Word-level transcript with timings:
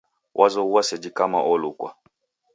Wazoghua 0.39 0.81
sejhi 0.83 1.09
kama 1.17 1.39
olukwa 1.51 1.89